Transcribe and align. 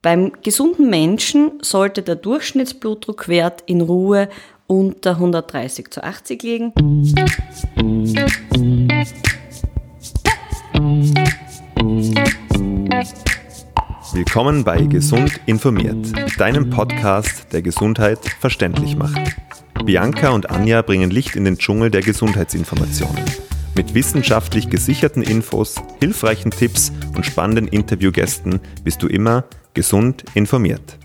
Beim 0.00 0.30
gesunden 0.44 0.90
Menschen 0.90 1.58
sollte 1.60 2.02
der 2.02 2.14
Durchschnittsblutdruckwert 2.14 3.64
in 3.66 3.80
Ruhe 3.80 4.28
unter 4.68 5.16
130 5.16 5.90
zu 5.90 6.04
80 6.04 6.42
liegen. 6.44 6.72
Willkommen 14.12 14.62
bei 14.62 14.82
Gesund 14.82 15.40
informiert, 15.46 15.96
deinem 16.38 16.70
Podcast, 16.70 17.52
der 17.52 17.62
Gesundheit 17.62 18.20
verständlich 18.38 18.94
macht. 18.94 19.20
Bianca 19.84 20.28
und 20.28 20.48
Anja 20.48 20.82
bringen 20.82 21.10
Licht 21.10 21.34
in 21.34 21.44
den 21.44 21.58
Dschungel 21.58 21.90
der 21.90 22.02
Gesundheitsinformationen. 22.02 23.24
Mit 23.74 23.94
wissenschaftlich 23.94 24.70
gesicherten 24.70 25.24
Infos, 25.24 25.74
hilfreichen 25.98 26.52
Tipps 26.52 26.92
und 27.16 27.26
spannenden 27.26 27.66
Interviewgästen 27.66 28.60
bist 28.84 29.02
du 29.02 29.08
immer 29.08 29.44
gesund 29.78 30.24
informiert. 30.34 30.98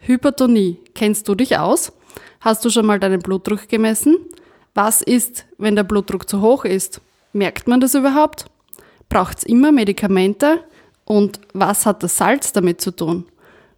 Hypertonie. 0.00 0.78
Kennst 0.96 1.28
du 1.28 1.36
dich 1.36 1.56
aus? 1.56 1.92
Hast 2.40 2.64
du 2.64 2.70
schon 2.70 2.86
mal 2.86 2.98
deinen 2.98 3.20
Blutdruck 3.20 3.68
gemessen? 3.68 4.16
Was 4.74 5.00
ist, 5.00 5.46
wenn 5.58 5.76
der 5.76 5.84
Blutdruck 5.84 6.28
zu 6.28 6.40
hoch 6.40 6.64
ist? 6.64 7.00
Merkt 7.32 7.68
man 7.68 7.78
das 7.78 7.94
überhaupt? 7.94 8.46
Braucht 9.08 9.38
es 9.38 9.44
immer 9.44 9.70
Medikamente? 9.70 10.64
Und 11.04 11.38
was 11.52 11.86
hat 11.86 12.02
das 12.02 12.16
Salz 12.16 12.52
damit 12.52 12.80
zu 12.80 12.90
tun? 12.90 13.26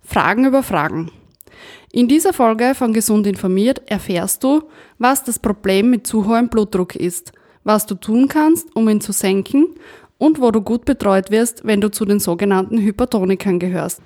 Fragen 0.03 0.47
über 0.47 0.63
Fragen. 0.63 1.11
In 1.93 2.09
dieser 2.09 2.33
Folge 2.33 2.75
von 2.75 2.95
Gesund 2.95 3.27
informiert 3.27 3.83
erfährst 3.85 4.43
du, 4.45 4.63
was 4.97 5.25
das 5.25 5.39
Problem 5.39 5.91
mit 5.91 6.07
zu 6.07 6.27
hohem 6.27 6.49
Blutdruck 6.49 6.97
ist, 6.97 7.33
was 7.65 7.85
du 7.85 7.97
tun 7.97 8.29
kannst, 8.29 8.75
um 8.75 8.89
ihn 8.89 9.03
zu 9.03 9.13
senken 9.13 9.67
und 10.23 10.41
wo 10.41 10.53
du 10.53 10.61
gut 10.61 10.85
betreut 10.85 11.33
wirst, 11.33 11.67
wenn 11.67 11.81
du 11.81 11.91
zu 11.91 12.05
den 12.05 12.21
sogenannten 12.21 12.79
Hypertonikern 12.79 13.59
gehörst. 13.59 14.01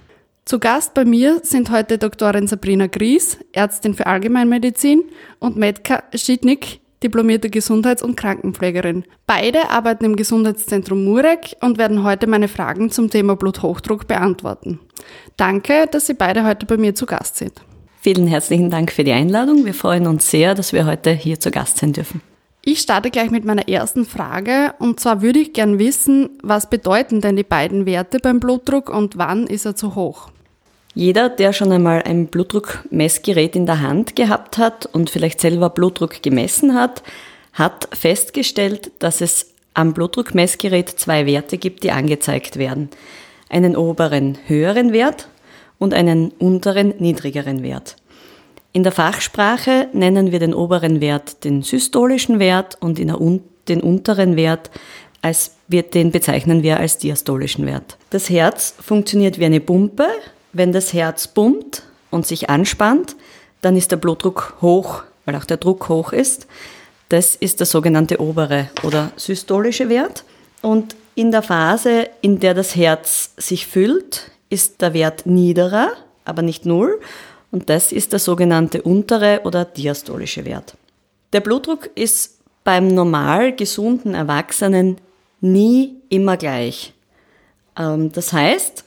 Zu 0.46 0.58
Gast 0.58 0.94
bei 0.94 1.04
mir 1.04 1.40
sind 1.42 1.70
heute 1.70 1.98
Doktorin 1.98 2.46
Sabrina 2.46 2.86
Gries, 2.86 3.38
Ärztin 3.52 3.92
für 3.92 4.06
Allgemeinmedizin, 4.06 5.04
und 5.40 5.58
Metka 5.58 6.04
Schidnik, 6.14 6.80
diplomierte 7.02 7.50
Gesundheits- 7.50 8.02
und 8.02 8.16
Krankenpflegerin. 8.16 9.04
Beide 9.26 9.68
arbeiten 9.68 10.06
im 10.06 10.16
Gesundheitszentrum 10.16 11.04
Murek 11.04 11.54
und 11.60 11.76
werden 11.76 12.02
heute 12.02 12.26
meine 12.26 12.48
Fragen 12.48 12.90
zum 12.90 13.10
Thema 13.10 13.36
Bluthochdruck 13.36 14.08
beantworten. 14.08 14.80
Danke, 15.36 15.86
dass 15.90 16.06
Sie 16.06 16.14
beide 16.14 16.46
heute 16.46 16.64
bei 16.64 16.78
mir 16.78 16.94
zu 16.94 17.04
Gast 17.04 17.36
sind. 17.36 17.60
Vielen 18.00 18.26
herzlichen 18.26 18.70
Dank 18.70 18.90
für 18.90 19.04
die 19.04 19.12
Einladung. 19.12 19.66
Wir 19.66 19.74
freuen 19.74 20.06
uns 20.06 20.30
sehr, 20.30 20.54
dass 20.54 20.72
wir 20.72 20.86
heute 20.86 21.10
hier 21.10 21.38
zu 21.38 21.50
Gast 21.50 21.76
sein 21.76 21.92
dürfen. 21.92 22.22
Ich 22.68 22.80
starte 22.80 23.12
gleich 23.12 23.30
mit 23.30 23.44
meiner 23.44 23.68
ersten 23.68 24.04
Frage 24.04 24.74
und 24.80 24.98
zwar 24.98 25.22
würde 25.22 25.38
ich 25.38 25.52
gern 25.52 25.78
wissen, 25.78 26.30
was 26.42 26.68
bedeuten 26.68 27.20
denn 27.20 27.36
die 27.36 27.44
beiden 27.44 27.86
Werte 27.86 28.18
beim 28.18 28.40
Blutdruck 28.40 28.90
und 28.90 29.16
wann 29.16 29.46
ist 29.46 29.66
er 29.66 29.76
zu 29.76 29.94
hoch? 29.94 30.30
Jeder, 30.92 31.28
der 31.28 31.52
schon 31.52 31.70
einmal 31.70 32.02
ein 32.02 32.26
Blutdruckmessgerät 32.26 33.54
in 33.54 33.66
der 33.66 33.82
Hand 33.82 34.16
gehabt 34.16 34.58
hat 34.58 34.86
und 34.86 35.10
vielleicht 35.10 35.40
selber 35.40 35.70
Blutdruck 35.70 36.24
gemessen 36.24 36.74
hat, 36.74 37.04
hat 37.52 37.88
festgestellt, 37.92 38.90
dass 38.98 39.20
es 39.20 39.52
am 39.74 39.94
Blutdruckmessgerät 39.94 40.88
zwei 40.88 41.24
Werte 41.24 41.58
gibt, 41.58 41.84
die 41.84 41.92
angezeigt 41.92 42.56
werden. 42.56 42.90
Einen 43.48 43.76
oberen 43.76 44.38
höheren 44.48 44.92
Wert 44.92 45.28
und 45.78 45.94
einen 45.94 46.32
unteren 46.32 46.94
niedrigeren 46.98 47.62
Wert. 47.62 47.94
In 48.76 48.82
der 48.82 48.92
Fachsprache 48.92 49.88
nennen 49.94 50.32
wir 50.32 50.38
den 50.38 50.52
oberen 50.52 51.00
Wert 51.00 51.44
den 51.44 51.62
systolischen 51.62 52.38
Wert 52.38 52.76
und 52.78 53.00
un 53.00 53.42
den 53.68 53.80
unteren 53.80 54.36
Wert 54.36 54.70
als 55.22 55.52
wir, 55.66 55.82
den 55.82 56.10
bezeichnen 56.10 56.62
wir 56.62 56.78
als 56.78 56.98
diastolischen 56.98 57.64
Wert. 57.64 57.96
Das 58.10 58.28
Herz 58.28 58.74
funktioniert 58.78 59.38
wie 59.38 59.46
eine 59.46 59.60
Pumpe. 59.60 60.06
Wenn 60.52 60.72
das 60.72 60.92
Herz 60.92 61.26
pumpt 61.26 61.84
und 62.10 62.26
sich 62.26 62.50
anspannt, 62.50 63.16
dann 63.62 63.76
ist 63.76 63.92
der 63.92 63.96
Blutdruck 63.96 64.56
hoch, 64.60 65.04
weil 65.24 65.36
auch 65.36 65.46
der 65.46 65.56
Druck 65.56 65.88
hoch 65.88 66.12
ist. 66.12 66.46
Das 67.08 67.34
ist 67.34 67.60
der 67.60 67.66
sogenannte 67.66 68.20
obere 68.20 68.68
oder 68.82 69.10
systolische 69.16 69.88
Wert. 69.88 70.22
Und 70.60 70.96
in 71.14 71.30
der 71.30 71.40
Phase, 71.40 72.10
in 72.20 72.40
der 72.40 72.52
das 72.52 72.76
Herz 72.76 73.30
sich 73.38 73.66
füllt, 73.66 74.32
ist 74.50 74.82
der 74.82 74.92
Wert 74.92 75.24
niederer, 75.24 75.92
aber 76.26 76.42
nicht 76.42 76.66
null 76.66 77.00
und 77.56 77.70
das 77.70 77.90
ist 77.90 78.12
der 78.12 78.18
sogenannte 78.18 78.82
untere 78.82 79.40
oder 79.44 79.64
diastolische 79.64 80.44
Wert. 80.44 80.76
Der 81.32 81.40
Blutdruck 81.40 81.88
ist 81.94 82.38
beim 82.64 82.88
normal 82.88 83.56
gesunden 83.56 84.12
Erwachsenen 84.12 84.98
nie 85.40 85.96
immer 86.10 86.36
gleich. 86.36 86.92
Ähm, 87.78 88.12
das 88.12 88.34
heißt, 88.34 88.84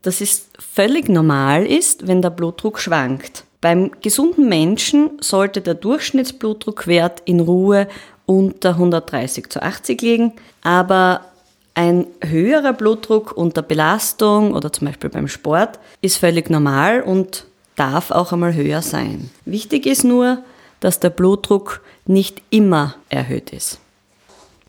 dass 0.00 0.22
es 0.22 0.48
völlig 0.58 1.10
normal 1.10 1.66
ist, 1.66 2.06
wenn 2.06 2.22
der 2.22 2.30
Blutdruck 2.30 2.78
schwankt. 2.78 3.44
Beim 3.60 3.90
gesunden 4.00 4.48
Menschen 4.48 5.18
sollte 5.20 5.60
der 5.60 5.74
Durchschnittsblutdruckwert 5.74 7.20
in 7.26 7.40
Ruhe 7.40 7.88
unter 8.24 8.70
130 8.70 9.50
zu 9.50 9.62
80 9.62 10.00
liegen, 10.00 10.32
aber 10.62 11.26
ein 11.74 12.06
höherer 12.22 12.72
Blutdruck 12.72 13.36
unter 13.36 13.60
Belastung 13.60 14.54
oder 14.54 14.72
zum 14.72 14.86
Beispiel 14.86 15.10
beim 15.10 15.28
Sport 15.28 15.78
ist 16.00 16.16
völlig 16.16 16.48
normal 16.48 17.02
und 17.02 17.44
darf 17.78 18.10
auch 18.10 18.32
einmal 18.32 18.54
höher 18.54 18.82
sein. 18.82 19.30
Wichtig 19.44 19.86
ist 19.86 20.04
nur, 20.04 20.42
dass 20.80 21.00
der 21.00 21.10
Blutdruck 21.10 21.82
nicht 22.06 22.42
immer 22.50 22.94
erhöht 23.08 23.50
ist. 23.50 23.80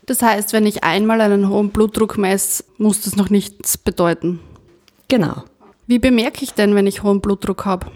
Das 0.06 0.22
heißt, 0.22 0.52
wenn 0.52 0.66
ich 0.66 0.82
einmal 0.82 1.20
einen 1.20 1.48
hohen 1.48 1.70
Blutdruck 1.70 2.18
messe, 2.18 2.64
muss 2.78 3.02
das 3.02 3.16
noch 3.16 3.30
nichts 3.30 3.78
bedeuten. 3.78 4.40
Genau. 5.08 5.44
Wie 5.86 5.98
bemerke 5.98 6.42
ich 6.42 6.52
denn, 6.52 6.74
wenn 6.74 6.86
ich 6.86 7.02
hohen 7.02 7.20
Blutdruck 7.20 7.64
habe? 7.64 7.86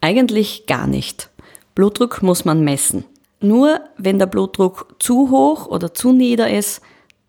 Eigentlich 0.00 0.66
gar 0.66 0.86
nicht. 0.86 1.30
Blutdruck 1.74 2.22
muss 2.22 2.44
man 2.44 2.62
messen. 2.62 3.04
Nur 3.40 3.80
wenn 3.96 4.18
der 4.18 4.26
Blutdruck 4.26 4.96
zu 4.98 5.30
hoch 5.30 5.66
oder 5.66 5.94
zu 5.94 6.12
nieder 6.12 6.50
ist, 6.50 6.80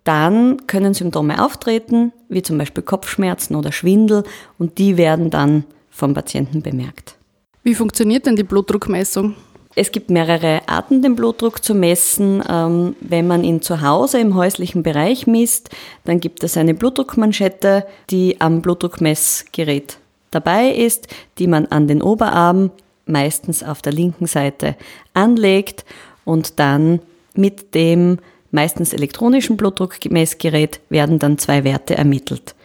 dann 0.03 0.65
können 0.67 0.93
Symptome 0.93 1.43
auftreten, 1.43 2.11
wie 2.29 2.41
zum 2.41 2.57
Beispiel 2.57 2.83
Kopfschmerzen 2.83 3.55
oder 3.55 3.71
Schwindel, 3.71 4.23
und 4.57 4.77
die 4.77 4.97
werden 4.97 5.29
dann 5.29 5.65
vom 5.99 6.13
Patienten 6.13 6.61
bemerkt. 6.61 7.15
Wie 7.63 7.75
funktioniert 7.75 8.25
denn 8.25 8.35
die 8.35 8.43
Blutdruckmessung? 8.43 9.35
Es 9.75 9.91
gibt 9.91 10.09
mehrere 10.09 10.61
Arten, 10.67 11.01
den 11.01 11.15
Blutdruck 11.15 11.63
zu 11.63 11.75
messen. 11.75 12.43
Ähm, 12.49 12.95
wenn 13.01 13.27
man 13.27 13.43
ihn 13.43 13.61
zu 13.61 13.81
Hause 13.81 14.19
im 14.19 14.35
häuslichen 14.35 14.81
Bereich 14.81 15.27
misst, 15.27 15.69
dann 16.05 16.19
gibt 16.19 16.43
es 16.43 16.57
eine 16.57 16.73
Blutdruckmanschette, 16.73 17.85
die 18.09 18.41
am 18.41 18.61
Blutdruckmessgerät 18.61 19.99
dabei 20.31 20.69
ist, 20.69 21.07
die 21.37 21.47
man 21.47 21.67
an 21.67 21.87
den 21.87 22.01
Oberarm, 22.01 22.71
meistens 23.05 23.63
auf 23.63 23.81
der 23.81 23.93
linken 23.93 24.25
Seite, 24.25 24.75
anlegt 25.13 25.85
und 26.25 26.59
dann 26.59 26.99
mit 27.35 27.73
dem 27.75 28.17
meistens 28.51 28.93
elektronischen 28.93 29.57
Blutdruckmessgerät 29.57 30.79
werden 30.89 31.19
dann 31.19 31.37
zwei 31.37 31.63
Werte 31.63 31.95
ermittelt. 31.95 32.55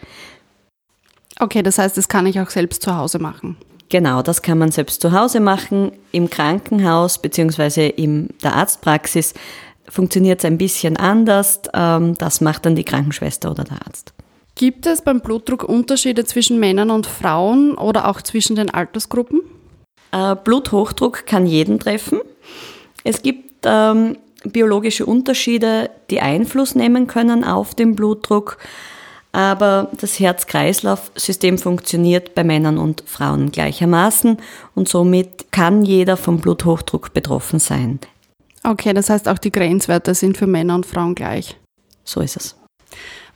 Okay, 1.39 1.61
das 1.61 1.77
heißt, 1.77 1.97
das 1.97 2.07
kann 2.07 2.25
ich 2.25 2.39
auch 2.39 2.49
selbst 2.49 2.81
zu 2.81 2.95
Hause 2.95 3.19
machen. 3.19 3.57
Genau, 3.89 4.21
das 4.21 4.41
kann 4.41 4.57
man 4.57 4.71
selbst 4.71 5.01
zu 5.01 5.11
Hause 5.11 5.39
machen. 5.39 5.91
Im 6.11 6.29
Krankenhaus 6.29 7.19
bzw. 7.21 7.87
in 7.89 8.29
der 8.41 8.55
Arztpraxis 8.55 9.33
funktioniert 9.87 10.39
es 10.39 10.45
ein 10.45 10.57
bisschen 10.57 10.97
anders. 10.97 11.61
Ähm, 11.73 12.15
das 12.17 12.41
macht 12.41 12.65
dann 12.65 12.75
die 12.75 12.83
Krankenschwester 12.83 13.51
oder 13.51 13.63
der 13.63 13.85
Arzt. 13.85 14.13
Gibt 14.55 14.87
es 14.87 15.01
beim 15.01 15.19
Blutdruck 15.19 15.63
Unterschiede 15.63 16.23
zwischen 16.23 16.59
Männern 16.59 16.89
und 16.89 17.05
Frauen 17.05 17.75
oder 17.75 18.07
auch 18.07 18.21
zwischen 18.21 18.55
den 18.55 18.73
Altersgruppen? 18.73 19.41
Äh, 20.11 20.35
Bluthochdruck 20.41 21.25
kann 21.25 21.45
jeden 21.45 21.79
treffen. 21.79 22.21
Es 23.03 23.21
gibt 23.21 23.65
ähm, 23.65 24.17
biologische 24.45 25.05
Unterschiede, 25.05 25.89
die 26.09 26.21
Einfluss 26.21 26.73
nehmen 26.73 27.07
können 27.07 27.43
auf 27.43 27.75
den 27.75 27.95
Blutdruck 27.95 28.57
aber 29.35 29.89
das 29.99 30.17
Herz-Kreislauf-System 30.17 31.57
funktioniert 31.57 32.35
bei 32.35 32.45
Männern 32.45 32.77
und 32.77 33.03
Frauen 33.05 33.51
gleichermaßen 33.51 34.37
und 34.75 34.87
somit 34.87 35.51
kann 35.51 35.83
jeder 35.83 36.15
vom 36.15 36.39
Bluthochdruck 36.39 37.13
betroffen 37.13 37.59
sein. 37.59 37.99
Okay, 38.63 38.93
das 38.93 39.09
heißt 39.09 39.27
auch 39.27 39.37
die 39.37 39.51
Grenzwerte 39.51 40.15
sind 40.15 40.37
für 40.37 40.47
Männer 40.47 40.75
und 40.75 40.85
Frauen 40.85 41.15
gleich. 41.15 41.57
So 42.05 42.21
ist 42.21 42.37
es. 42.37 42.55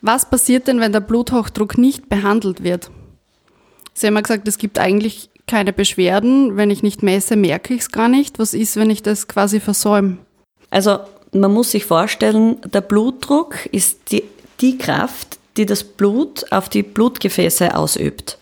Was 0.02 0.30
passiert 0.30 0.70
denn, 0.70 0.80
wenn 0.80 0.94
der 0.94 1.02
Bluthochdruck 1.02 1.78
nicht 1.78 2.08
behandelt 2.08 2.64
wird? 2.64 2.90
Sie 3.94 4.08
haben 4.08 4.16
ja 4.16 4.22
gesagt, 4.22 4.48
es 4.48 4.58
gibt 4.58 4.80
eigentlich 4.80 5.30
keine 5.48 5.74
Beschwerden. 5.74 6.56
Wenn 6.56 6.70
ich 6.70 6.82
nicht 6.82 7.04
messe, 7.04 7.36
merke 7.36 7.74
ich 7.74 7.82
es 7.82 7.92
gar 7.92 8.08
nicht. 8.08 8.40
Was 8.40 8.54
ist, 8.54 8.78
wenn 8.78 8.90
ich 8.90 9.04
das 9.04 9.28
quasi 9.28 9.60
versäume? 9.60 10.18
Also 10.70 11.00
man 11.34 11.52
muss 11.52 11.72
sich 11.72 11.84
vorstellen, 11.84 12.56
der 12.72 12.82
Blutdruck 12.82 13.66
ist 13.74 14.14
die, 14.14 14.24
die 14.62 14.78
Kraft, 14.78 15.39
die 15.60 15.66
das 15.66 15.84
Blut 15.84 16.52
auf 16.52 16.70
die 16.70 16.84
Blutgefäße 16.84 17.76
ausübt. 17.76 18.40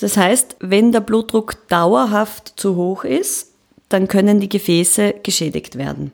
Das 0.00 0.16
heißt, 0.16 0.56
wenn 0.60 0.92
der 0.92 1.00
Blutdruck 1.00 1.68
dauerhaft 1.68 2.54
zu 2.56 2.76
hoch 2.76 3.04
ist, 3.04 3.52
dann 3.88 4.08
können 4.08 4.40
die 4.40 4.48
Gefäße 4.48 5.16
geschädigt 5.22 5.76
werden. 5.76 6.12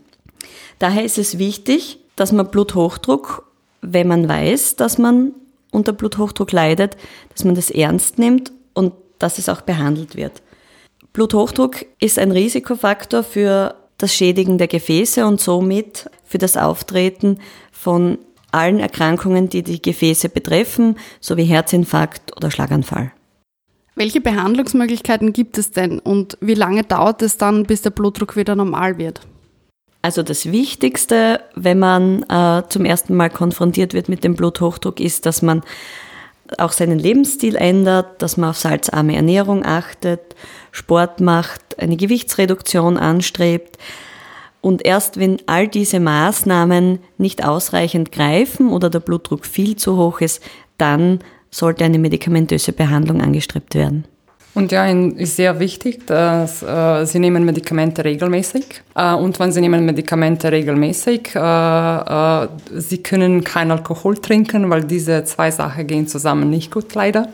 Daher 0.79 1.05
ist 1.05 1.19
es 1.19 1.39
wichtig, 1.39 1.99
dass 2.17 2.33
man 2.33 2.51
Bluthochdruck, 2.51 3.47
wenn 3.83 4.09
man 4.09 4.29
weiß, 4.29 4.77
dass 4.77 4.99
man 4.99 5.33
unter 5.71 5.93
Bluthochdruck 5.93 6.51
leidet, 6.51 6.97
dass 7.35 7.45
man 7.45 7.55
das 7.55 7.71
ernst 7.71 8.19
nimmt 8.19 8.51
und 8.73 8.95
dass 9.19 9.39
es 9.39 9.49
auch 9.49 9.61
behandelt 9.61 10.17
wird. 10.17 10.43
Bluthochdruck 11.13 11.85
ist 12.01 12.19
ein 12.19 12.33
Risikofaktor 12.33 13.23
für 13.23 13.75
das 13.99 14.15
Schädigen 14.15 14.59
der 14.59 14.69
Gefäße 14.69 15.27
und 15.27 15.41
somit 15.41 16.09
für 16.25 16.39
das 16.39 16.57
Auftreten 16.57 17.41
von 17.73 18.19
allen 18.51 18.81
Erkrankungen, 18.81 19.49
die 19.49 19.63
die 19.63 19.83
Gefäße 19.83 20.29
betreffen, 20.29 20.97
sowie 21.21 21.45
Herzinfarkt 21.45 22.37
oder 22.37 22.51
Schlaganfall. 22.51 23.13
Welche 23.95 24.21
Behandlungsmöglichkeiten 24.21 25.33
gibt 25.33 25.59
es 25.59 25.73
denn 25.73 25.99
und 25.99 26.39
wie 26.41 26.55
lange 26.55 26.85
dauert 26.85 27.21
es 27.23 27.37
dann, 27.37 27.65
bis 27.65 27.83
der 27.83 27.91
Blutdruck 27.91 28.37
wieder 28.37 28.55
normal 28.55 28.97
wird? 28.97 29.21
Also 30.03 30.23
das 30.23 30.53
Wichtigste, 30.53 31.41
wenn 31.57 31.81
man 31.81 32.23
äh, 32.23 32.63
zum 32.69 32.85
ersten 32.85 33.17
Mal 33.17 33.31
konfrontiert 33.31 33.95
wird 33.95 34.09
mit 34.09 34.23
dem 34.23 34.37
Bluthochdruck, 34.37 35.01
ist, 35.01 35.27
dass 35.27 35.43
man 35.43 35.63
auch 36.57 36.73
seinen 36.73 36.99
Lebensstil 36.99 37.57
ändert, 37.57 38.23
dass 38.23 38.37
man 38.37 38.51
auf 38.51 38.59
salzarme 38.59 39.17
Ernährung 39.17 39.65
achtet, 39.67 40.21
Sport 40.71 41.21
macht, 41.21 41.79
eine 41.79 41.97
Gewichtsreduktion 41.97 42.97
anstrebt. 42.97 43.77
Und 44.61 44.85
erst 44.85 45.19
wenn 45.19 45.39
all 45.47 45.69
diese 45.69 46.01
Maßnahmen 46.01 46.99
nicht 47.17 47.45
ausreichend 47.45 48.13
greifen 48.13 48.71
oder 48.71 48.91
der 48.91 49.01
Blutdruck 49.01 49.47
viel 49.47 49.77
zu 49.77 49.97
hoch 49.97 50.21
ist, 50.21 50.43
dann 50.79 51.21
sollte 51.51 51.85
eine 51.85 51.99
medikamentöse 51.99 52.73
Behandlung 52.73 53.21
angestrebt 53.21 53.75
werden. 53.75 54.05
Und 54.55 54.73
ja, 54.73 54.87
ist 54.87 55.37
sehr 55.37 55.61
wichtig, 55.61 56.07
dass 56.07 56.65
äh, 56.65 57.05
Sie 57.05 57.21
nehmen 57.21 57.45
Medikamente 57.45 58.05
regelmäßig. 58.05 58.83
Äh, 58.97 59.15
und 59.15 59.39
wenn 59.39 59.53
Sie 59.53 59.61
nehmen 59.61 59.85
Medikamente 59.85 60.51
regelmäßig, 60.51 61.37
äh, 61.37 61.39
äh, 61.39 62.49
Sie 62.75 63.01
können 63.03 63.45
kein 63.45 63.71
Alkohol 63.71 64.19
trinken, 64.19 64.69
weil 64.69 64.83
diese 64.83 65.23
zwei 65.25 65.53
Sachen 65.53 65.87
gehen 65.87 66.09
zusammen 66.09 66.51
nicht 66.51 66.73
gut, 66.73 66.93
leider. 66.95 67.29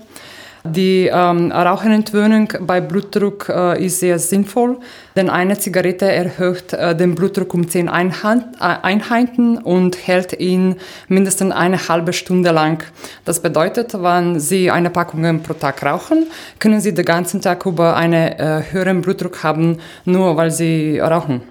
Die 0.67 1.11
ähm, 1.13 1.53
Raucherentwöhnung 1.53 2.49
bei 2.63 2.81
Blutdruck 2.81 3.51
äh, 3.51 3.85
ist 3.85 4.01
sehr 4.01 4.19
sinnvoll, 4.19 4.79
denn 5.15 5.29
eine 5.29 5.59
Zigarette 5.59 6.11
erhöht 6.11 6.73
äh, 6.73 6.97
den 6.97 7.15
Blutdruck 7.15 7.53
um 7.53 7.69
10 7.69 7.91
Einheiten 7.91 9.59
und 9.59 10.07
hält 10.07 10.41
ihn 10.41 10.77
mindestens 11.09 11.53
eine 11.53 11.89
halbe 11.89 12.15
Stunde 12.15 12.51
lang. 12.51 12.83
Das 13.27 13.41
bedeutet, 13.41 13.93
wenn 13.93 14.41
Sie 14.41 14.71
eine 14.71 14.89
Packung 14.89 15.43
pro 15.43 15.53
Tag 15.53 15.85
rauchen, 15.85 16.29
können 16.59 16.81
Sie 16.81 16.95
den 16.95 17.05
ganzen 17.05 17.43
Tag 17.43 17.67
über 17.67 17.95
einen 17.95 18.33
äh, 18.33 18.63
höheren 18.71 19.03
Blutdruck 19.03 19.43
haben, 19.43 19.81
nur 20.07 20.35
weil 20.39 20.51
Sie 20.51 20.99
rauchen. 20.99 21.43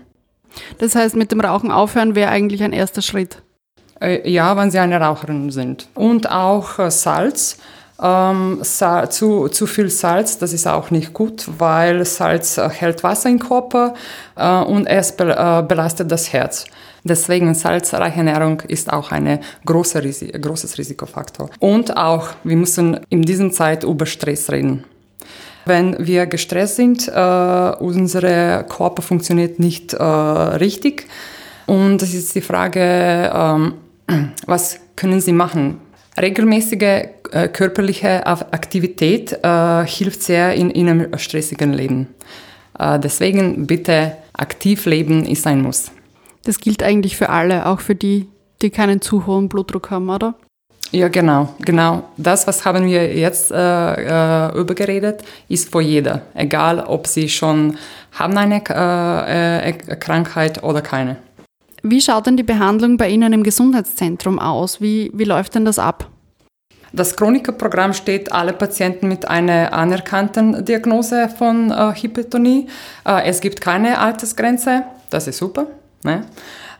Das 0.79 0.95
heißt, 0.95 1.15
mit 1.15 1.31
dem 1.31 1.39
Rauchen 1.39 1.69
aufhören 1.71 2.15
wäre 2.15 2.31
eigentlich 2.31 2.63
ein 2.63 2.73
erster 2.73 3.03
Schritt. 3.03 3.43
Äh, 4.01 4.27
ja, 4.27 4.57
wenn 4.57 4.71
Sie 4.71 4.79
eine 4.79 4.99
Raucherin 4.99 5.51
sind. 5.51 5.87
Und 5.93 6.31
auch 6.31 6.79
äh, 6.79 6.89
Salz. 6.89 7.59
Ähm, 8.01 8.61
zu, 8.63 9.47
zu 9.49 9.67
viel 9.67 9.89
Salz, 9.89 10.37
das 10.37 10.51
ist 10.51 10.67
auch 10.67 10.89
nicht 10.89 11.13
gut, 11.13 11.47
weil 11.59 12.03
Salz 12.05 12.57
äh, 12.57 12.67
hält 12.69 13.03
Wasser 13.03 13.29
im 13.29 13.39
Körper 13.39 13.93
äh, 14.35 14.61
und 14.61 14.87
es 14.87 15.11
be 15.11 15.31
äh, 15.31 15.63
belastet 15.67 16.11
das 16.11 16.33
Herz. 16.33 16.65
Deswegen 17.03 17.53
salzreiche 17.53 18.17
Ernährung 18.17 18.61
ist 18.61 18.91
auch 18.91 19.11
ein 19.11 19.39
großer 19.65 20.01
großes 20.01 20.77
Risikofaktor. 20.77 21.49
Und 21.59 21.95
auch, 21.97 22.29
wir 22.43 22.55
müssen 22.55 22.99
in 23.09 23.23
dieser 23.23 23.51
Zeit 23.51 23.83
über 23.83 24.05
Stress 24.05 24.49
reden. 24.49 24.85
Wenn 25.65 25.95
wir 26.05 26.25
gestresst 26.27 26.77
sind, 26.77 27.07
äh, 27.07 27.71
unser 27.79 28.63
Körper 28.63 29.01
funktioniert 29.01 29.59
nicht 29.59 29.93
äh, 29.93 30.03
richtig. 30.03 31.07
Und 31.67 32.01
das 32.01 32.13
ist 32.13 32.35
die 32.35 32.41
Frage, 32.41 33.31
ähm, 33.33 33.73
was 34.45 34.79
können 34.95 35.21
Sie 35.21 35.33
machen? 35.33 35.79
Regelmäßige 36.19 37.07
äh, 37.31 37.47
körperliche 37.47 38.25
Aktivität 38.27 39.33
äh, 39.43 39.85
hilft 39.85 40.21
sehr 40.21 40.53
in, 40.53 40.69
in 40.69 40.89
einem 40.89 41.17
stressigen 41.17 41.73
Leben. 41.73 42.07
Äh, 42.77 42.99
deswegen 42.99 43.65
bitte 43.65 44.17
aktiv 44.33 44.85
leben 44.85 45.25
ist 45.25 45.47
ein 45.47 45.61
Muss. 45.61 45.91
Das 46.45 46.59
gilt 46.59 46.83
eigentlich 46.83 47.17
für 47.17 47.29
alle, 47.29 47.65
auch 47.65 47.79
für 47.79 47.95
die, 47.95 48.27
die 48.61 48.69
keinen 48.69 49.01
zu 49.01 49.25
hohen 49.25 49.49
Blutdruck 49.49 49.89
haben, 49.89 50.09
oder? 50.09 50.35
Ja, 50.91 51.07
genau, 51.07 51.55
genau. 51.59 52.03
Das, 52.17 52.45
was 52.45 52.65
haben 52.65 52.85
wir 52.85 53.15
jetzt 53.15 53.51
äh, 53.51 53.57
äh, 53.57 54.55
übergeredet, 54.55 55.23
ist 55.49 55.71
für 55.71 55.81
jeder. 55.81 56.21
Egal, 56.35 56.81
ob 56.81 57.07
sie 57.07 57.29
schon 57.29 57.77
haben 58.11 58.37
eine 58.37 58.61
äh, 58.69 59.69
äh, 59.69 59.73
Krankheit 59.95 60.61
oder 60.61 60.81
keine. 60.81 61.17
Wie 61.85 61.99
schaut 61.99 62.27
denn 62.27 62.37
die 62.37 62.43
Behandlung 62.43 62.95
bei 62.95 63.09
Ihnen 63.09 63.33
im 63.33 63.43
Gesundheitszentrum 63.43 64.39
aus? 64.39 64.79
Wie, 64.79 65.11
wie 65.13 65.25
läuft 65.25 65.55
denn 65.55 65.65
das 65.65 65.79
ab? 65.79 66.09
Das 66.93 67.17
Chronikerprogramm 67.17 67.91
steht 67.91 68.31
alle 68.31 68.53
Patienten 68.53 69.09
mit 69.09 69.27
einer 69.27 69.73
anerkannten 69.73 70.63
Diagnose 70.63 71.27
von 71.27 71.71
äh, 71.71 71.93
Hypertonie. 71.93 72.67
Äh, 73.05 73.23
es 73.25 73.41
gibt 73.41 73.59
keine 73.59 73.99
Altersgrenze, 73.99 74.83
das 75.09 75.27
ist 75.27 75.39
super. 75.39 75.67
Ne? 76.03 76.23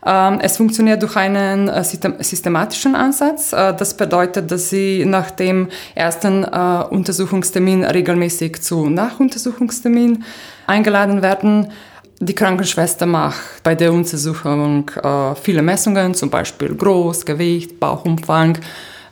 Ähm, 0.06 0.38
es 0.40 0.56
funktioniert 0.56 1.02
durch 1.02 1.16
einen 1.16 1.68
äh, 1.68 1.84
systematischen 1.84 2.94
Ansatz. 2.94 3.52
Äh, 3.52 3.74
das 3.74 3.96
bedeutet, 3.98 4.50
dass 4.50 4.70
Sie 4.70 5.04
nach 5.04 5.30
dem 5.32 5.68
ersten 5.94 6.44
äh, 6.44 6.84
Untersuchungstermin 6.88 7.84
regelmäßig 7.84 8.62
zu 8.62 8.88
Nachuntersuchungstermin 8.88 10.24
eingeladen 10.66 11.20
werden. 11.20 11.72
Die 12.20 12.34
Krankenschwester 12.34 13.06
macht 13.06 13.62
bei 13.64 13.74
der 13.74 13.92
Untersuchung 13.92 14.88
äh, 15.02 15.34
viele 15.34 15.62
Messungen, 15.62 16.14
zum 16.14 16.30
Beispiel 16.30 16.74
Groß, 16.74 17.26
Gewicht, 17.26 17.80
Bauchumfang. 17.80 18.58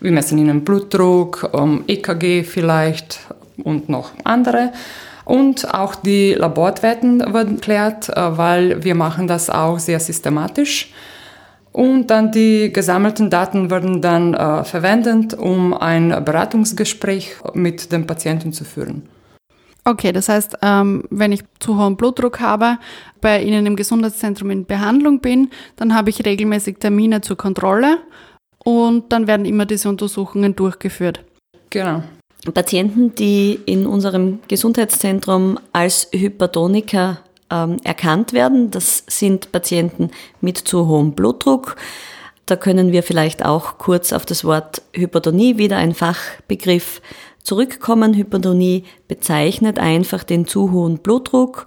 Wir 0.00 0.12
messen 0.12 0.38
ihnen 0.38 0.64
Blutdruck, 0.64 1.50
ähm, 1.52 1.84
EKG 1.88 2.44
vielleicht 2.44 3.20
und 3.64 3.88
noch 3.88 4.12
andere. 4.22 4.72
Und 5.24 5.72
auch 5.74 5.96
die 5.96 6.34
Laborwerten 6.34 7.20
werden 7.34 7.56
geklärt, 7.56 8.08
äh, 8.08 8.38
weil 8.38 8.84
wir 8.84 8.94
machen 8.94 9.26
das 9.26 9.50
auch 9.50 9.80
sehr 9.80 9.98
systematisch. 9.98 10.92
Und 11.72 12.08
dann 12.08 12.30
die 12.30 12.72
gesammelten 12.72 13.30
Daten 13.30 13.70
werden 13.70 14.00
dann 14.00 14.34
äh, 14.34 14.62
verwendet, 14.62 15.34
um 15.34 15.74
ein 15.74 16.24
Beratungsgespräch 16.24 17.34
mit 17.54 17.90
dem 17.90 18.06
Patienten 18.06 18.52
zu 18.52 18.64
führen. 18.64 19.08
Okay, 19.84 20.12
das 20.12 20.28
heißt, 20.28 20.58
ähm, 20.62 21.04
wenn 21.10 21.32
ich 21.32 21.42
zu 21.58 21.76
hohen 21.76 21.96
Blutdruck 21.96 22.38
habe, 22.40 22.78
bei 23.20 23.42
Ihnen 23.42 23.66
im 23.66 23.74
Gesundheitszentrum 23.74 24.50
in 24.50 24.64
Behandlung 24.64 25.20
bin, 25.20 25.50
dann 25.76 25.94
habe 25.94 26.10
ich 26.10 26.24
regelmäßig 26.24 26.78
Termine 26.78 27.20
zur 27.20 27.36
Kontrolle 27.36 27.98
und 28.58 29.12
dann 29.12 29.26
werden 29.26 29.44
immer 29.44 29.66
diese 29.66 29.88
Untersuchungen 29.88 30.54
durchgeführt. 30.54 31.24
Genau. 31.70 32.02
Patienten, 32.54 33.14
die 33.14 33.58
in 33.66 33.86
unserem 33.86 34.40
Gesundheitszentrum 34.48 35.58
als 35.72 36.08
Hypertoniker 36.12 37.18
ähm, 37.50 37.76
erkannt 37.84 38.32
werden, 38.32 38.70
das 38.70 39.04
sind 39.08 39.52
Patienten 39.52 40.10
mit 40.40 40.58
zu 40.58 40.88
hohem 40.88 41.12
Blutdruck. 41.12 41.76
Da 42.46 42.56
können 42.56 42.90
wir 42.90 43.04
vielleicht 43.04 43.44
auch 43.44 43.78
kurz 43.78 44.12
auf 44.12 44.26
das 44.26 44.44
Wort 44.44 44.82
Hypertonie, 44.92 45.58
wieder 45.58 45.76
ein 45.76 45.94
Fachbegriff, 45.94 47.00
zurückkommen. 47.42 48.14
Hypertonie 48.14 48.84
bezeichnet 49.08 49.78
einfach 49.78 50.24
den 50.24 50.46
zu 50.46 50.72
hohen 50.72 50.98
Blutdruck, 50.98 51.66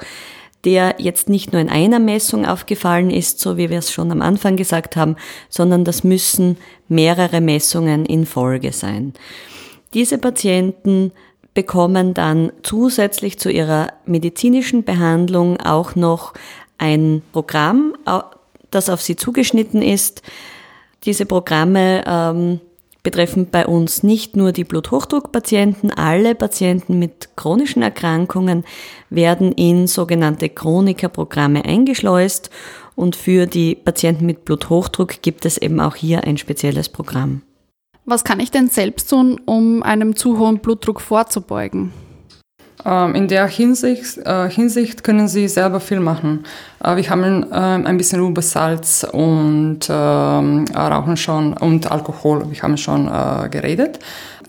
der 0.63 0.95
jetzt 0.97 1.29
nicht 1.29 1.53
nur 1.53 1.61
in 1.61 1.69
einer 1.69 1.99
Messung 1.99 2.45
aufgefallen 2.45 3.11
ist, 3.11 3.39
so 3.39 3.55
wie 3.57 3.69
wir 3.69 3.79
es 3.79 3.91
schon 3.91 4.11
am 4.11 4.21
Anfang 4.21 4.57
gesagt 4.57 4.95
haben, 4.95 5.15
sondern 5.49 5.85
das 5.85 6.03
müssen 6.03 6.57
mehrere 6.87 7.39
Messungen 7.39 8.05
in 8.05 8.25
Folge 8.25 8.71
sein. 8.71 9.13
Diese 9.93 10.17
Patienten 10.17 11.11
bekommen 11.53 12.13
dann 12.13 12.51
zusätzlich 12.63 13.39
zu 13.39 13.49
ihrer 13.49 13.93
medizinischen 14.05 14.83
Behandlung 14.83 15.59
auch 15.61 15.95
noch 15.95 16.33
ein 16.77 17.21
Programm, 17.31 17.95
das 18.71 18.89
auf 18.89 19.01
sie 19.01 19.15
zugeschnitten 19.15 19.81
ist. 19.81 20.21
Diese 21.05 21.25
Programme 21.25 22.03
ähm, 22.05 22.59
betreffen 23.05 23.47
bei 23.49 23.65
uns 23.65 24.03
nicht 24.03 24.35
nur 24.35 24.51
die 24.51 24.65
Bluthochdruckpatienten, 24.65 25.91
alle 25.91 26.35
Patienten 26.35 26.99
mit 26.99 27.29
chronischen 27.37 27.81
Erkrankungen 27.81 28.65
werden 29.09 29.53
in 29.53 29.87
sogenannte 29.87 30.49
Chronikerprogramme 30.49 31.63
eingeschleust 31.63 32.49
und 32.95 33.15
für 33.15 33.45
die 33.45 33.75
Patienten 33.75 34.25
mit 34.25 34.43
Bluthochdruck 34.43 35.21
gibt 35.21 35.45
es 35.45 35.57
eben 35.57 35.79
auch 35.79 35.95
hier 35.95 36.25
ein 36.25 36.37
spezielles 36.37 36.89
Programm. 36.89 37.43
Was 38.05 38.23
kann 38.23 38.39
ich 38.39 38.51
denn 38.51 38.67
selbst 38.67 39.09
tun, 39.09 39.39
um 39.45 39.83
einem 39.83 40.15
zu 40.15 40.37
hohen 40.37 40.59
Blutdruck 40.59 40.99
vorzubeugen? 40.99 41.91
Ähm, 42.85 43.15
in 43.15 43.27
der 43.27 43.47
Hinsicht, 43.47 44.19
äh, 44.19 44.49
Hinsicht, 44.49 45.03
können 45.03 45.27
Sie 45.27 45.47
selber 45.47 45.79
viel 45.79 45.99
machen. 45.99 46.45
Äh, 46.83 46.97
wir 46.97 47.09
haben 47.09 47.45
ähm, 47.51 47.85
ein 47.87 47.97
bisschen 47.97 48.25
über 48.25 48.43
Salz 48.43 49.05
und 49.11 49.79
ähm, 49.89 50.65
Rauchen 50.75 51.17
schon 51.17 51.53
und 51.53 51.91
Alkohol, 51.91 52.45
wir 52.51 52.61
haben 52.61 52.77
schon 52.77 53.07
äh, 53.07 53.49
geredet. 53.49 53.99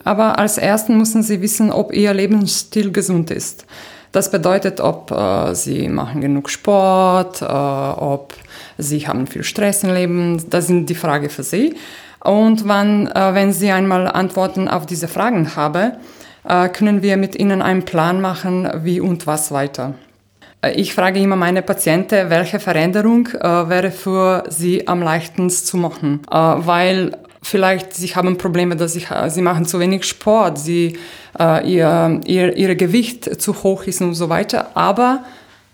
Aber 0.04 0.38
als 0.38 0.58
Ersten 0.58 0.98
müssen 0.98 1.22
Sie 1.22 1.40
wissen, 1.40 1.72
ob 1.72 1.92
Ihr 1.92 2.12
Lebensstil 2.12 2.92
gesund 2.92 3.30
ist. 3.30 3.64
Das 4.12 4.30
bedeutet, 4.30 4.80
ob 4.80 5.12
Sie 5.52 5.88
machen 5.88 6.20
genug 6.22 6.48
Sport, 6.48 7.42
ob 7.42 8.32
Sie 8.78 9.06
haben 9.06 9.26
viel 9.26 9.42
Stress 9.42 9.82
im 9.82 9.92
Leben. 9.92 10.42
Das 10.48 10.68
sind 10.68 10.88
die 10.88 10.94
Frage 10.94 11.28
für 11.28 11.42
Sie. 11.42 11.74
Und 12.20 12.66
wann, 12.66 13.08
äh, 13.08 13.34
wenn 13.34 13.52
Sie 13.52 13.70
einmal 13.70 14.08
Antworten 14.08 14.68
auf 14.68 14.86
diese 14.86 15.08
Fragen 15.08 15.54
haben, 15.54 15.92
äh, 15.92 15.96
können 16.72 17.02
wir 17.02 17.16
mit 17.16 17.36
Ihnen 17.36 17.62
einen 17.62 17.84
Plan 17.84 18.20
machen, 18.20 18.68
wie 18.82 19.00
und 19.00 19.26
was 19.26 19.50
weiter. 19.50 19.94
Äh, 20.62 20.72
ich 20.72 20.94
frage 20.94 21.20
immer 21.20 21.36
meine 21.36 21.62
Patienten, 21.62 22.30
welche 22.30 22.60
Veränderung 22.60 23.28
äh, 23.28 23.68
wäre 23.68 23.90
für 23.90 24.44
sie 24.48 24.86
am 24.86 25.02
leichtesten 25.02 25.50
zu 25.50 25.76
machen, 25.76 26.20
äh, 26.30 26.36
weil 26.36 27.16
vielleicht 27.42 27.94
sie 27.94 28.08
haben 28.08 28.36
Probleme, 28.38 28.76
dass 28.76 28.94
sie, 28.94 29.06
sie 29.28 29.42
machen 29.42 29.66
zu 29.66 29.78
wenig 29.78 30.04
Sport, 30.04 30.58
sie 30.58 30.98
äh, 31.38 31.70
ihr, 31.70 32.20
ihr 32.26 32.56
ihr 32.56 32.74
Gewicht 32.74 33.40
zu 33.40 33.54
hoch 33.62 33.84
ist 33.84 34.00
und 34.00 34.14
so 34.14 34.28
weiter. 34.28 34.70
Aber 34.74 35.24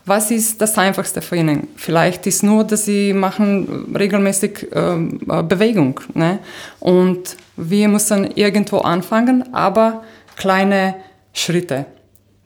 was 0.04 0.32
ist 0.32 0.60
das 0.60 0.76
Einfachste 0.76 1.22
für 1.22 1.36
ihnen? 1.36 1.68
Vielleicht 1.76 2.26
ist 2.26 2.42
nur, 2.42 2.64
dass 2.64 2.84
sie 2.86 3.12
machen 3.12 3.94
regelmäßig 3.96 4.66
ähm, 4.74 5.20
äh, 5.30 5.42
Bewegung. 5.44 6.00
Ne? 6.14 6.40
Und 6.80 7.36
wir 7.56 7.88
müssen 7.88 8.32
irgendwo 8.34 8.78
anfangen, 8.78 9.54
aber 9.54 10.02
kleine 10.36 10.96
Schritte. 11.32 11.86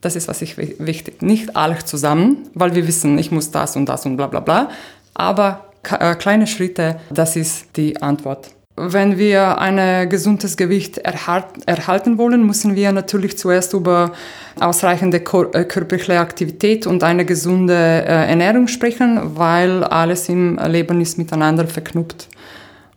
Das 0.00 0.14
ist, 0.14 0.28
was 0.28 0.43
ich 0.43 0.57
wichtig. 0.59 1.23
Nicht 1.23 1.57
alle 1.57 1.78
zusammen, 1.78 2.49
weil 2.55 2.75
wir 2.75 2.87
wissen, 2.87 3.19
ich 3.19 3.31
muss 3.31 3.50
das 3.50 3.76
und 3.76 3.88
das 3.88 4.07
und 4.07 4.16
bla 4.16 4.26
bla 4.26 4.40
bla. 4.40 4.71
Aber 5.14 5.66
äh, 5.83 6.14
kleine 6.14 6.47
Schritte, 6.47 7.00
das 7.11 7.37
ist 7.37 7.76
die 7.76 8.00
Antwort. 8.00 8.50
Wenn 8.78 9.16
wir 9.16 9.59
ein 9.59 10.09
gesundes 10.11 10.59
Gewicht 10.59 10.99
erhalten 10.99 12.19
wollen, 12.19 12.47
müssen 12.47 12.76
wir 12.76 12.93
natürlich 12.93 13.38
zuerst 13.38 13.73
über 13.73 14.12
ausreichende 14.61 15.16
äh, 15.16 15.64
körperliche 15.64 16.21
Aktivität 16.21 16.87
und 16.87 17.02
eine 17.02 17.25
gesunde 17.25 17.75
äh, 17.75 18.28
Ernährung 18.28 18.69
sprechen, 18.69 19.19
weil 19.37 19.83
alles 19.83 20.28
im 20.28 20.59
Leben 20.59 21.00
ist 21.00 21.16
miteinander 21.16 21.66
verknüpft. 21.66 22.28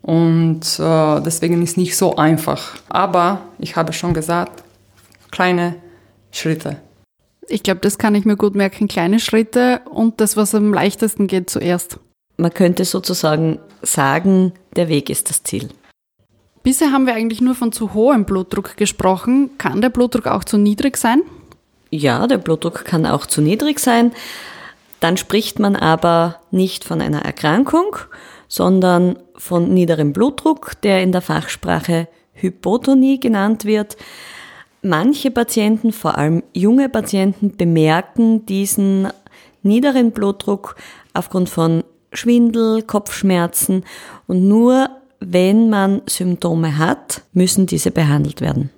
Und 0.02 0.80
äh, 0.80 1.22
deswegen 1.22 1.62
ist 1.62 1.78
nicht 1.78 1.96
so 1.96 2.18
einfach. 2.18 2.76
Aber 2.90 3.42
ich 3.58 3.78
habe 3.78 3.94
schon 3.94 4.14
gesagt, 4.14 4.64
kleine 5.32 5.76
Schritte. 6.32 6.78
Ich 7.48 7.64
glaube, 7.64 7.82
das 7.82 7.98
kann 7.98 8.16
ich 8.16 8.26
mir 8.26 8.38
gut 8.38 8.56
merken. 8.56 8.88
Kleine 8.88 9.20
Schritte 9.20 9.82
und 9.90 10.22
das, 10.22 10.38
was 10.38 10.54
am 10.54 10.74
leichtesten 10.74 11.28
geht, 11.28 11.50
zuerst. 11.50 12.00
Man 12.38 12.54
könnte 12.54 12.86
sozusagen 12.86 13.60
sagen, 13.82 14.54
der 14.76 14.88
Weg 14.88 15.10
ist 15.10 15.30
das 15.30 15.44
Ziel. 15.44 15.70
Bisher 16.64 16.92
haben 16.92 17.06
wir 17.06 17.16
eigentlich 17.16 17.42
nur 17.42 17.56
von 17.56 17.72
zu 17.72 17.94
hohem 17.94 18.26
Blutdruck 18.26 18.78
gesprochen. 18.78 19.58
Kann 19.58 19.82
der 19.82 19.90
Blutdruck 19.90 20.28
auch 20.28 20.44
zu 20.44 20.58
niedrig 20.58 20.98
sein? 20.98 21.22
Ja, 21.90 22.28
der 22.28 22.38
Blutdruck 22.38 22.86
kann 22.86 23.06
auch 23.06 23.26
zu 23.26 23.42
niedrig 23.42 23.80
sein. 23.80 24.12
Dann 25.00 25.18
spricht 25.18 25.60
man 25.60 25.76
aber 25.76 26.40
nicht 26.52 26.84
von 26.84 27.02
einer 27.02 27.24
Erkrankung, 27.24 27.96
sondern 28.48 29.18
von 29.36 29.74
niederem 29.74 30.14
Blutdruck, 30.14 30.80
der 30.82 31.02
in 31.02 31.12
der 31.12 31.22
Fachsprache 31.22 32.08
Hypotonie 32.34 33.20
genannt 33.20 33.66
wird. 33.66 33.98
Manche 34.82 35.32
Patienten, 35.32 35.92
vor 35.92 36.18
allem 36.18 36.42
junge 36.54 36.88
Patienten, 36.90 37.58
bemerken 37.58 38.46
diesen 38.46 39.10
niederen 39.62 40.12
Blutdruck 40.12 40.78
aufgrund 41.14 41.50
von 41.50 41.84
Schwindel, 42.14 42.84
Kopfschmerzen 42.84 43.84
und 44.28 44.48
nur 44.48 44.90
wenn 45.20 45.70
man 45.70 46.02
Symptome 46.08 46.78
hat, 46.78 47.24
müssen 47.34 47.66
diese 47.66 47.92
behandelt 47.92 48.40
werden. 48.42 48.70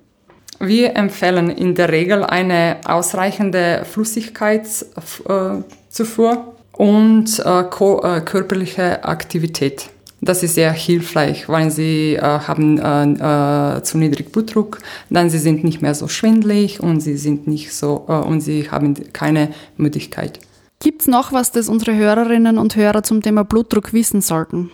Wir 0.58 0.96
empfehlen 0.96 1.50
in 1.50 1.74
der 1.74 1.90
Regel 1.90 2.24
eine 2.24 2.78
ausreichende 2.84 3.84
Flüssigkeitszufuhr 3.84 6.54
und 6.72 7.38
äh, 7.40 7.60
äh, 7.60 8.20
körperliche 8.20 9.04
Aktivität. 9.04 9.90
Das 10.24 10.44
ist 10.44 10.54
sehr 10.54 10.70
hilfreich, 10.70 11.48
weil 11.48 11.72
sie 11.72 12.14
äh, 12.14 12.20
haben 12.20 12.78
äh, 12.78 13.76
äh, 13.76 13.82
zu 13.82 13.98
niedrig 13.98 14.30
Blutdruck, 14.30 14.78
dann 15.10 15.28
sie 15.30 15.38
sind 15.38 15.64
nicht 15.64 15.82
mehr 15.82 15.96
so 15.96 16.06
schwindlig 16.06 16.78
und 16.80 17.00
sie 17.00 17.16
sind 17.16 17.48
nicht 17.48 17.74
so 17.74 18.06
äh, 18.08 18.12
und 18.12 18.40
sie 18.40 18.70
haben 18.70 18.94
keine 19.12 19.48
Müdigkeit. 19.76 20.38
Gibt 20.78 21.02
es 21.02 21.08
noch 21.08 21.32
was, 21.32 21.50
das 21.50 21.68
unsere 21.68 21.96
Hörerinnen 21.96 22.56
und 22.56 22.76
Hörer 22.76 23.02
zum 23.02 23.20
Thema 23.20 23.42
Blutdruck 23.42 23.92
wissen 23.92 24.20
sollten? 24.20 24.70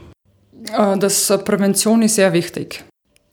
Äh, 0.70 0.98
das 0.98 1.30
äh, 1.30 1.38
Prävention 1.38 2.02
ist 2.02 2.16
sehr 2.16 2.34
wichtig. 2.34 2.84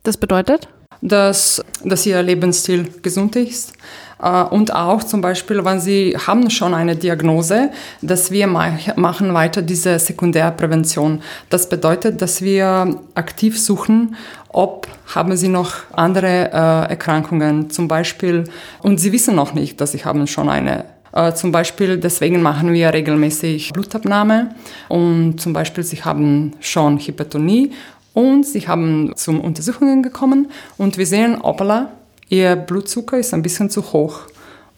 Das 0.04 0.16
bedeutet? 0.16 0.70
Dass, 1.02 1.62
dass 1.84 2.06
ihr 2.06 2.24
Lebensstil 2.24 2.88
gesund 3.02 3.36
ist. 3.36 3.74
Äh, 4.22 4.44
und 4.44 4.74
auch 4.74 5.04
zum 5.04 5.22
Beispiel, 5.22 5.64
wenn 5.66 5.80
Sie 5.80 6.18
haben 6.18 6.50
schon 6.50 6.74
eine 6.74 6.96
Diagnose, 6.96 7.72
dass 8.02 8.32
wir 8.32 8.48
machen 8.48 9.34
weiter 9.34 9.62
diese 9.62 10.00
Sekundärprävention. 10.00 11.22
Das 11.50 11.70
bedeutet, 11.70 12.22
dass 12.22 12.42
wir 12.42 13.00
aktiv 13.16 13.60
suchen, 13.60 14.16
ob 14.50 14.88
haben 15.14 15.36
Sie 15.36 15.50
noch 15.50 15.74
andere 15.92 16.28
Erkrankungen, 16.28 17.70
zum 17.70 17.88
Beispiel, 17.88 18.46
und 18.82 19.00
Sie 19.00 19.12
wissen 19.12 19.36
noch 19.36 19.54
nicht, 19.54 19.82
dass 19.82 19.92
Sie 19.92 20.06
haben 20.06 20.28
schon 20.28 20.50
eine. 20.50 20.86
Äh, 21.16 21.34
zum 21.34 21.52
Beispiel 21.52 21.98
deswegen 21.98 22.42
machen 22.42 22.74
wir 22.74 22.94
regelmäßig 22.94 23.72
Blutabnahme. 23.72 24.54
Und 24.90 25.40
zum 25.40 25.54
Beispiel 25.54 25.84
sie 25.84 26.04
haben 26.04 26.54
schon 26.60 27.00
Hypertonie 27.00 27.72
und 28.14 28.46
sie 28.46 28.68
haben 28.68 29.14
zum 29.16 29.40
Untersuchungen 29.40 30.04
gekommen. 30.04 30.52
Und 30.78 30.98
wir 30.98 31.08
sehen, 31.08 31.42
hoppala, 31.42 31.90
ihr 32.30 32.56
Blutzucker 32.56 33.18
ist 33.18 33.34
ein 33.34 33.42
bisschen 33.42 33.70
zu 33.70 33.94
hoch 33.94 34.22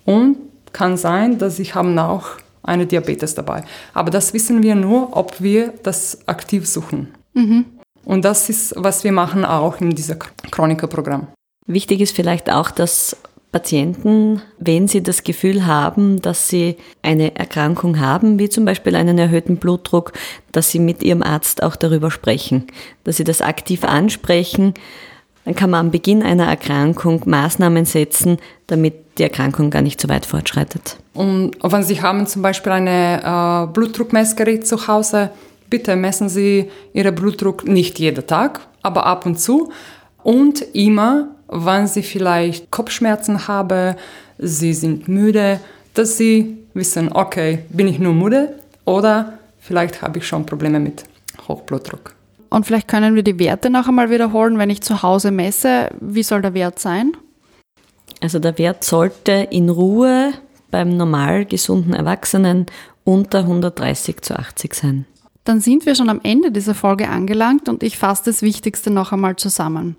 und 0.06 0.38
kann 0.74 0.98
sein, 0.98 1.38
dass 1.38 1.58
sie 1.58 1.66
haben 1.66 1.98
auch 1.98 2.27
eine 2.63 2.86
Diabetes 2.86 3.34
dabei. 3.36 3.63
Aber 3.94 4.12
das 4.12 4.34
wissen 4.34 4.62
wir 4.62 4.75
nur, 4.75 5.16
ob 5.16 5.42
wir 5.42 5.74
das 5.84 6.27
aktiv 6.27 6.68
suchen. 6.68 7.13
Mhm. 7.34 7.66
Und 8.04 8.24
das 8.24 8.50
ist, 8.50 8.74
was 8.77 9.04
wir 9.04 9.12
machen 9.12 9.46
auch 9.46 9.82
in 9.82 9.92
diesem 9.92 10.20
Chroniker-Programm. 10.51 11.27
Wichtig 11.66 12.01
ist 12.01 12.16
vielleicht 12.16 12.50
auch, 12.50 12.72
dass 12.72 13.18
Patienten, 13.51 14.42
wenn 14.60 14.88
sie 14.88 15.01
das 15.01 15.24
Gefühl 15.24 15.66
haben, 15.66 16.22
dass 16.22 16.48
sie 16.48 16.75
eine 17.01 17.36
Erkrankung 17.36 18.00
haben, 18.00 18.39
wie 18.39 18.50
zum 18.50 18.66
Beispiel 18.66 18.96
einen 18.96 19.18
erhöhten 19.18 19.58
Blutdruck, 19.58 20.13
dass 20.51 20.70
sie 20.70 20.80
mit 20.80 21.01
ihrem 21.01 21.24
Arzt 21.24 21.63
auch 21.63 21.75
darüber 21.75 22.12
sprechen, 22.12 22.68
dass 23.04 23.18
sie 23.18 23.24
das 23.24 23.42
aktiv 23.42 23.84
ansprechen. 23.84 24.74
Dann 25.48 25.56
kann 25.56 25.70
man 25.70 25.86
am 25.86 25.92
Beginn 25.92 26.24
einer 26.24 26.46
Erkrankung 26.46 27.22
Maßnahmen 27.25 27.86
setzen, 27.86 28.38
damit 28.68 29.18
die 29.18 29.24
Erkrankung 29.24 29.70
gar 29.70 29.82
nicht 29.82 30.01
so 30.01 30.10
weit 30.10 30.25
fortschreitet. 30.25 30.98
Und 31.13 31.56
wenn 31.63 31.84
Sie 31.84 32.01
haben 32.01 32.27
zum 32.27 32.42
Beispiel 32.42 32.74
ein 32.74 32.86
äh, 32.88 33.72
Blutdruckmessgerät 33.72 34.68
zu 34.68 34.89
Hause, 34.89 35.30
bitte 35.70 35.96
messen 35.96 36.27
Sie 36.27 36.70
Ihren 36.92 37.16
Blutdruck 37.16 37.66
nicht 37.66 37.98
jeden 37.98 38.27
Tag, 38.27 38.60
aber 38.82 39.06
ab 39.06 39.25
und 39.25 39.39
zu 39.39 39.72
und 40.22 40.60
immer 40.74 41.30
wann 41.48 41.88
sie 41.88 42.04
vielleicht 42.04 42.70
Kopfschmerzen 42.70 43.48
haben, 43.48 43.96
sie 44.38 44.74
sind 44.74 45.08
müde, 45.08 45.62
dass 45.94 46.18
sie 46.18 46.58
wissen, 46.74 47.10
okay, 47.13 47.60
bin 47.70 47.88
ich 47.88 48.00
nur 48.00 48.13
müde 48.13 48.60
oder 48.84 49.38
vielleicht 49.60 50.01
habe 50.01 50.18
ich 50.18 50.27
schon 50.27 50.46
Probleme 50.46 50.82
mit 50.82 51.06
Hochblutdruck. 51.48 52.18
Und 52.50 52.66
vielleicht 52.66 52.88
können 52.88 53.16
wir 53.16 53.24
die 53.24 53.39
Werte 53.39 53.70
noch 53.70 53.88
einmal 53.88 54.10
wiederholen, 54.10 54.58
wenn 54.58 54.70
ich 54.70 54.82
zu 54.82 55.04
Hause 55.04 55.32
messe. 55.32 55.89
Wie 56.00 56.24
soll 56.24 56.42
der 56.42 56.54
Wert 56.54 56.80
sein? 56.80 57.12
Also 58.22 58.39
der 58.39 58.58
Wert 58.58 58.84
sollte 58.84 59.48
in 59.51 59.70
Ruhe 59.70 60.34
beim 60.72 60.96
normal 60.98 61.46
gesunden 61.46 61.94
Erwachsenen 61.94 62.66
unter 63.04 63.39
130 63.39 64.22
zu 64.22 64.38
80 64.38 64.74
sein. 64.74 65.06
Dann 65.44 65.62
sind 65.62 65.86
wir 65.86 65.96
schon 65.96 66.10
am 66.10 66.20
Ende 66.24 66.51
dieser 66.51 66.75
Folge 66.75 67.08
angelangt 67.08 67.70
und 67.70 67.84
ich 67.84 67.98
fasse 67.98 68.24
das 68.25 68.42
Wichtigste 68.42 68.89
noch 68.89 69.13
einmal 69.13 69.38
zusammen. 69.38 69.96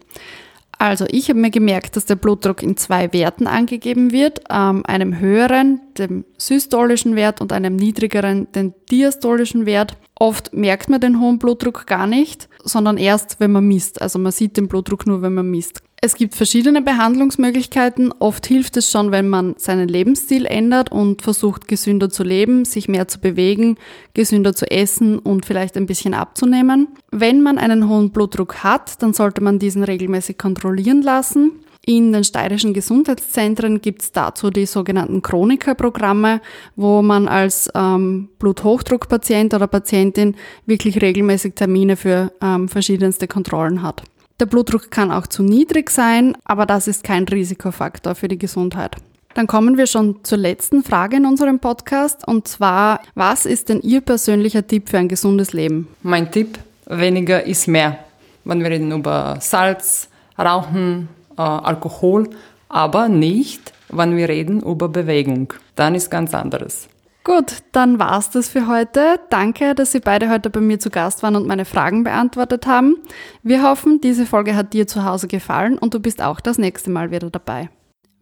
Also 0.79 1.07
ich 1.11 1.29
habe 1.29 1.41
mir 1.41 1.51
gemerkt, 1.51 1.97
dass 1.97 2.05
der 2.05 2.15
Blutdruck 2.15 2.63
in 2.63 2.77
zwei 2.77 3.13
Werten 3.13 3.49
angegeben 3.49 4.13
wird, 4.13 4.43
ähm, 4.49 4.87
einem 4.87 5.19
höheren, 5.19 5.81
dem 5.99 6.25
systolischen 6.39 7.17
Wert 7.17 7.41
und 7.41 7.53
einem 7.53 7.75
niedrigeren, 7.75 8.51
den 8.53 8.75
diastolischen 8.89 9.67
Wert. 9.67 9.97
Oft 10.15 10.53
merkt 10.53 10.89
man 10.89 11.01
den 11.01 11.21
hohen 11.21 11.41
Blutdruck 11.41 11.87
gar 11.87 12.07
nicht, 12.07 12.49
sondern 12.69 12.99
erst, 12.99 13.41
wenn 13.41 13.53
man 13.53 13.67
misst. 13.67 14.01
Also 14.01 14.19
man 14.19 14.33
sieht 14.33 14.57
den 14.57 14.69
Blutdruck 14.69 15.07
nur, 15.07 15.23
wenn 15.23 15.35
man 15.35 15.51
misst. 15.51 15.83
Es 16.01 16.15
gibt 16.15 16.37
verschiedene 16.37 16.81
Behandlungsmöglichkeiten. 16.81 18.13
Oft 18.21 18.47
hilft 18.47 18.77
es 18.77 18.89
schon, 18.89 19.11
wenn 19.11 19.29
man 19.29 19.55
seinen 19.59 19.89
Lebensstil 19.89 20.47
ändert 20.47 20.93
und 20.93 21.23
versucht, 21.23 21.67
gesünder 21.67 22.09
zu 22.09 22.23
leben, 22.23 22.65
sich 22.65 22.89
mehr 22.89 23.09
zu 23.09 23.19
bewegen, 23.19 23.77
gesünder 24.15 24.55
zu 24.55 24.71
essen 24.71 25.19
und 25.19 25.45
vielleicht 25.45 25.77
ein 25.77 25.87
bisschen 25.87 26.15
abzunehmen. 26.15 26.87
Wenn 27.11 27.43
man 27.43 27.59
einen 27.59 27.89
hohen 27.89 28.11
Blutdruck 28.11 28.63
hat, 28.63 29.03
dann 29.03 29.13
sollte 29.13 29.41
man 29.41 29.59
diesen 29.59 29.83
regelmäßig 29.83 30.39
kontrollieren 30.39 31.03
lassen. 31.03 31.51
In 31.89 32.13
den 32.13 32.23
steirischen 32.23 32.75
Gesundheitszentren 32.75 33.81
gibt 33.81 34.03
es 34.03 34.13
dazu 34.13 34.51
die 34.51 34.67
sogenannten 34.67 35.23
Chroniker-Programme, 35.23 36.43
wo 36.77 37.01
man 37.01 37.29
als 37.29 37.71
ähm, 37.75 38.29
Bluthochdruckpatient 38.39 39.55
oder 39.55 39.67
Patientin 39.69 40.37
wirklich 40.67 41.01
regelmäßig 41.01 41.55
Termine 41.55 41.97
für 41.97 42.31
ähm, 42.43 42.69
verschiedenste 42.69 43.27
Kontrollen 43.27 43.81
hat. 43.81 44.03
Der 44.39 44.45
Blutdruck 44.45 44.91
kann 44.91 45.11
auch 45.11 45.29
zu 45.29 45.43
niedrig 45.43 45.89
sein, 45.89 46.37
aber 46.45 46.67
das 46.67 46.89
ist 46.89 47.05
kein 47.05 47.25
Risikofaktor 47.25 48.15
für 48.15 48.29
die 48.29 48.37
Gesundheit. 48.37 48.97
Dann 49.33 49.47
kommen 49.47 49.79
wir 49.79 49.87
schon 49.87 50.23
zur 50.25 50.37
letzten 50.37 50.83
Frage 50.83 51.17
in 51.17 51.25
unserem 51.25 51.59
Podcast 51.59 52.29
und 52.29 52.47
zwar, 52.49 53.01
was 53.15 53.47
ist 53.47 53.71
denn 53.71 53.81
Ihr 53.81 54.03
persönlicher 54.03 54.67
Tipp 54.67 54.91
für 54.91 54.99
ein 54.99 55.09
gesundes 55.09 55.55
Leben? 55.55 55.89
Mein 56.03 56.31
Tipp, 56.31 56.59
weniger 56.85 57.45
ist 57.45 57.67
mehr. 57.67 57.99
wenn 58.45 58.63
wir 58.63 58.69
reden 58.69 58.93
über 58.93 59.39
Salz, 59.41 60.11
Rauchen, 60.39 61.09
äh, 61.39 61.43
Alkohol, 61.43 62.29
aber 62.69 63.09
nicht, 63.09 63.73
wenn 63.89 64.17
wir 64.17 64.29
reden 64.29 64.61
über 64.61 64.89
Bewegung. 64.89 65.53
Dann 65.77 65.95
ist 65.95 66.11
ganz 66.11 66.35
anderes. 66.35 66.89
Gut, 67.25 67.57
dann 67.73 67.99
war's 67.99 68.31
das 68.31 68.49
für 68.49 68.69
heute. 68.69 69.19
Danke, 69.29 69.75
dass 69.75 69.91
Sie 69.93 70.01
beide 70.01 70.31
heute 70.31 70.51
bei 70.51 70.61
mir 70.61 70.79
zu 70.79 70.89
Gast 70.89 71.23
waren 71.23 71.37
und 71.37 71.47
meine 71.47 71.67
Fragen 71.67 72.05
beantwortet 72.05 72.67
haben. 72.67 72.97
Wir 73.43 73.63
hoffen, 73.63 74.01
diese 74.01 74.25
Folge 74.25 74.57
hat 74.57 74.73
dir 74.73 74.87
zu 74.87 75.05
Hause 75.05 75.29
gefallen 75.29 75.77
und 75.77 75.93
du 75.93 76.01
bist 76.01 76.23
auch 76.23 76.41
das 76.41 76.57
nächste 76.57 76.89
Mal 76.91 77.11
wieder 77.11 77.29
dabei. 77.29 77.69